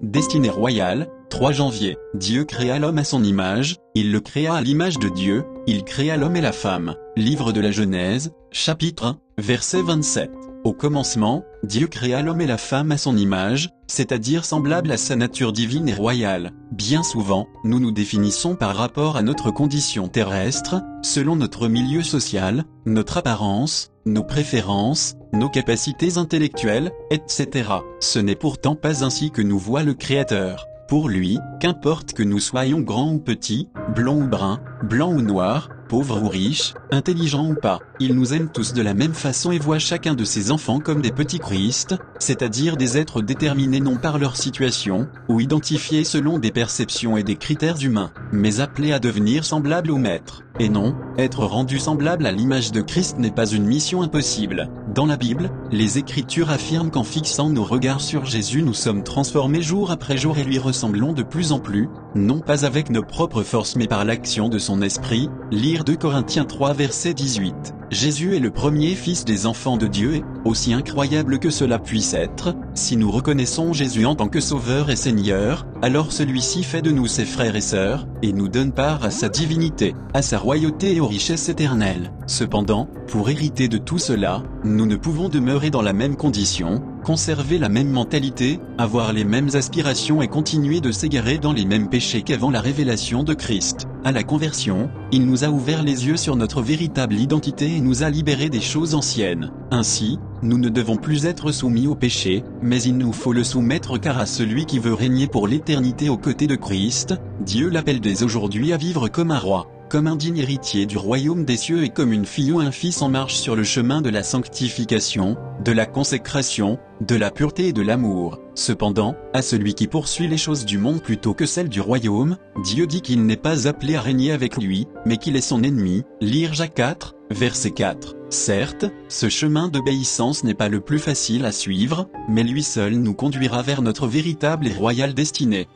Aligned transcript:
destinée 0.00 0.50
royale, 0.50 1.08
3 1.30 1.52
janvier, 1.52 1.96
Dieu 2.14 2.44
créa 2.44 2.78
l'homme 2.78 2.98
à 2.98 3.04
son 3.04 3.24
image, 3.24 3.76
il 3.94 4.12
le 4.12 4.20
créa 4.20 4.54
à 4.54 4.60
l'image 4.60 4.98
de 4.98 5.08
Dieu, 5.08 5.44
il 5.66 5.84
créa 5.84 6.16
l'homme 6.16 6.36
et 6.36 6.40
la 6.40 6.52
femme. 6.52 6.96
Livre 7.16 7.52
de 7.52 7.60
la 7.60 7.70
Genèse, 7.70 8.32
chapitre 8.52 9.06
1, 9.06 9.18
verset 9.38 9.82
27. 9.82 10.30
Au 10.66 10.72
commencement, 10.72 11.44
Dieu 11.62 11.86
créa 11.86 12.22
l'homme 12.22 12.40
et 12.40 12.46
la 12.48 12.58
femme 12.58 12.90
à 12.90 12.98
son 12.98 13.16
image, 13.16 13.70
c'est-à-dire 13.86 14.44
semblable 14.44 14.90
à 14.90 14.96
sa 14.96 15.14
nature 15.14 15.52
divine 15.52 15.88
et 15.88 15.94
royale. 15.94 16.50
Bien 16.72 17.04
souvent, 17.04 17.46
nous 17.62 17.78
nous 17.78 17.92
définissons 17.92 18.56
par 18.56 18.74
rapport 18.74 19.16
à 19.16 19.22
notre 19.22 19.52
condition 19.52 20.08
terrestre, 20.08 20.82
selon 21.02 21.36
notre 21.36 21.68
milieu 21.68 22.02
social, 22.02 22.64
notre 22.84 23.18
apparence, 23.18 23.92
nos 24.06 24.24
préférences, 24.24 25.14
nos 25.32 25.48
capacités 25.48 26.18
intellectuelles, 26.18 26.90
etc. 27.12 27.70
Ce 28.00 28.18
n'est 28.18 28.34
pourtant 28.34 28.74
pas 28.74 29.04
ainsi 29.04 29.30
que 29.30 29.42
nous 29.42 29.60
voit 29.60 29.84
le 29.84 29.94
Créateur. 29.94 30.66
Pour 30.88 31.08
lui, 31.08 31.38
qu'importe 31.60 32.12
que 32.12 32.24
nous 32.24 32.40
soyons 32.40 32.80
grands 32.80 33.12
ou 33.12 33.18
petits, 33.20 33.68
blonds 33.94 34.22
ou 34.22 34.26
bruns, 34.26 34.60
blancs 34.82 35.16
ou 35.16 35.22
noirs, 35.22 35.68
pauvres 35.88 36.22
ou 36.22 36.28
riches, 36.28 36.74
intelligents 36.90 37.48
ou 37.48 37.54
pas, 37.54 37.80
il 38.00 38.14
nous 38.14 38.34
aime 38.34 38.48
tous 38.48 38.72
de 38.72 38.82
la 38.82 38.94
même 38.94 39.14
façon 39.14 39.52
et 39.52 39.58
voit 39.58 39.78
chacun 39.78 40.14
de 40.14 40.24
ses 40.24 40.50
enfants 40.50 40.80
comme 40.80 41.00
des 41.00 41.12
petits 41.12 41.38
Christ, 41.38 41.94
c'est-à-dire 42.18 42.76
des 42.76 42.98
êtres 42.98 43.22
déterminés 43.22 43.80
non 43.80 43.96
par 43.96 44.18
leur 44.18 44.36
situation, 44.36 45.08
ou 45.28 45.40
identifiés 45.40 46.04
selon 46.04 46.38
des 46.38 46.50
perceptions 46.50 47.16
et 47.16 47.22
des 47.22 47.36
critères 47.36 47.80
humains, 47.80 48.12
mais 48.32 48.60
appelés 48.60 48.92
à 48.92 48.98
devenir 48.98 49.44
semblables 49.44 49.90
au 49.90 49.96
Maître. 49.96 50.42
Et 50.58 50.70
non, 50.70 50.94
être 51.18 51.44
rendu 51.44 51.78
semblable 51.78 52.24
à 52.24 52.32
l'image 52.32 52.72
de 52.72 52.80
Christ 52.80 53.18
n'est 53.18 53.30
pas 53.30 53.46
une 53.46 53.66
mission 53.66 54.00
impossible. 54.00 54.70
Dans 54.94 55.04
la 55.04 55.18
Bible, 55.18 55.50
les 55.70 55.98
Écritures 55.98 56.48
affirment 56.50 56.90
qu'en 56.90 57.04
fixant 57.04 57.50
nos 57.50 57.64
regards 57.64 58.00
sur 58.00 58.24
Jésus 58.24 58.62
nous 58.62 58.72
sommes 58.72 59.02
transformés 59.02 59.60
jour 59.60 59.90
après 59.90 60.16
jour 60.16 60.38
et 60.38 60.44
lui 60.44 60.58
ressemblons 60.58 61.12
de 61.12 61.22
plus 61.22 61.52
en 61.52 61.58
plus, 61.58 61.90
non 62.14 62.40
pas 62.40 62.64
avec 62.64 62.88
nos 62.88 63.02
propres 63.02 63.42
forces 63.42 63.76
mais 63.76 63.86
par 63.86 64.06
l'action 64.06 64.48
de 64.48 64.58
son 64.58 64.80
esprit, 64.80 65.28
lire 65.76 65.84
2 65.84 65.96
Corinthiens 65.96 66.46
3 66.46 66.72
verset 66.72 67.12
18. 67.12 67.74
Jésus 67.90 68.34
est 68.34 68.40
le 68.40 68.50
premier 68.50 68.94
fils 68.94 69.26
des 69.26 69.44
enfants 69.44 69.76
de 69.76 69.86
Dieu 69.86 70.14
et, 70.14 70.24
aussi 70.46 70.72
incroyable 70.72 71.38
que 71.38 71.50
cela 71.50 71.78
puisse 71.78 72.14
être, 72.14 72.54
si 72.74 72.96
nous 72.96 73.10
reconnaissons 73.10 73.74
Jésus 73.74 74.06
en 74.06 74.14
tant 74.14 74.28
que 74.28 74.40
Sauveur 74.40 74.88
et 74.88 74.96
Seigneur, 74.96 75.66
alors 75.82 76.12
celui-ci 76.12 76.62
fait 76.62 76.80
de 76.80 76.90
nous 76.90 77.06
ses 77.06 77.26
frères 77.26 77.56
et 77.56 77.60
sœurs, 77.60 78.08
et 78.22 78.32
nous 78.32 78.48
donne 78.48 78.72
part 78.72 79.04
à 79.04 79.10
sa 79.10 79.28
divinité, 79.28 79.94
à 80.14 80.22
sa 80.22 80.38
royauté 80.38 80.96
et 80.96 81.00
aux 81.00 81.06
richesses 81.06 81.50
éternelles. 81.50 82.10
Cependant, 82.26 82.88
pour 83.06 83.28
hériter 83.28 83.68
de 83.68 83.76
tout 83.76 83.98
cela, 83.98 84.42
nous 84.64 84.86
ne 84.86 84.96
pouvons 84.96 85.28
demeurer 85.28 85.68
dans 85.68 85.82
la 85.82 85.92
même 85.92 86.16
condition, 86.16 86.82
conserver 87.04 87.58
la 87.58 87.68
même 87.68 87.90
mentalité, 87.90 88.60
avoir 88.78 89.12
les 89.12 89.24
mêmes 89.24 89.50
aspirations 89.52 90.22
et 90.22 90.28
continuer 90.28 90.80
de 90.80 90.90
s'égarer 90.90 91.36
dans 91.36 91.52
les 91.52 91.66
mêmes 91.66 91.90
péchés 91.90 92.22
qu'avant 92.22 92.50
la 92.50 92.62
révélation 92.62 93.22
de 93.24 93.34
Christ. 93.34 93.85
À 94.06 94.12
la 94.12 94.22
conversion, 94.22 94.88
il 95.10 95.26
nous 95.26 95.42
a 95.42 95.48
ouvert 95.48 95.82
les 95.82 96.06
yeux 96.06 96.16
sur 96.16 96.36
notre 96.36 96.62
véritable 96.62 97.16
identité 97.16 97.74
et 97.74 97.80
nous 97.80 98.04
a 98.04 98.08
libérés 98.08 98.50
des 98.50 98.60
choses 98.60 98.94
anciennes. 98.94 99.50
Ainsi, 99.72 100.20
nous 100.42 100.58
ne 100.58 100.68
devons 100.68 100.96
plus 100.96 101.26
être 101.26 101.50
soumis 101.50 101.88
au 101.88 101.96
péché, 101.96 102.44
mais 102.62 102.80
il 102.80 102.98
nous 102.98 103.12
faut 103.12 103.32
le 103.32 103.42
soumettre 103.42 103.98
car 103.98 104.20
à 104.20 104.26
celui 104.26 104.64
qui 104.64 104.78
veut 104.78 104.94
régner 104.94 105.26
pour 105.26 105.48
l'éternité 105.48 106.08
aux 106.08 106.18
côtés 106.18 106.46
de 106.46 106.54
Christ, 106.54 107.14
Dieu 107.40 107.68
l'appelle 107.68 107.98
dès 107.98 108.22
aujourd'hui 108.22 108.72
à 108.72 108.76
vivre 108.76 109.08
comme 109.08 109.32
un 109.32 109.40
roi 109.40 109.66
comme 109.88 110.08
un 110.08 110.16
digne 110.16 110.38
héritier 110.38 110.84
du 110.84 110.98
royaume 110.98 111.44
des 111.44 111.56
cieux 111.56 111.84
et 111.84 111.90
comme 111.90 112.12
une 112.12 112.26
fille 112.26 112.50
ou 112.50 112.58
un 112.58 112.72
fils 112.72 113.02
en 113.02 113.08
marche 113.08 113.34
sur 113.34 113.54
le 113.54 113.62
chemin 113.62 114.02
de 114.02 114.10
la 114.10 114.24
sanctification, 114.24 115.36
de 115.64 115.70
la 115.70 115.86
consécration, 115.86 116.78
de 117.00 117.14
la 117.14 117.30
pureté 117.30 117.68
et 117.68 117.72
de 117.72 117.82
l'amour. 117.82 118.40
Cependant, 118.56 119.14
à 119.34 119.42
celui 119.42 119.74
qui 119.74 119.86
poursuit 119.86 120.28
les 120.28 120.38
choses 120.38 120.64
du 120.64 120.78
monde 120.78 121.02
plutôt 121.02 121.34
que 121.34 121.44
celles 121.44 121.68
du 121.68 121.82
royaume, 121.82 122.38
Dieu 122.64 122.86
dit 122.86 123.02
qu'il 123.02 123.26
n'est 123.26 123.36
pas 123.36 123.68
appelé 123.68 123.96
à 123.96 124.00
régner 124.00 124.32
avec 124.32 124.56
lui, 124.56 124.88
mais 125.04 125.18
qu'il 125.18 125.36
est 125.36 125.42
son 125.42 125.62
ennemi. 125.62 126.04
Lire 126.22 126.54
Jacques 126.54 126.74
4, 126.74 127.16
verset 127.30 127.72
4. 127.72 128.16
Certes, 128.30 128.86
ce 129.08 129.28
chemin 129.28 129.68
d'obéissance 129.68 130.42
n'est 130.42 130.54
pas 130.54 130.70
le 130.70 130.80
plus 130.80 130.98
facile 130.98 131.44
à 131.44 131.52
suivre, 131.52 132.08
mais 132.30 132.44
lui 132.44 132.62
seul 132.62 132.94
nous 132.94 133.14
conduira 133.14 133.60
vers 133.60 133.82
notre 133.82 134.06
véritable 134.06 134.66
et 134.66 134.72
royale 134.72 135.12
destinée. 135.12 135.68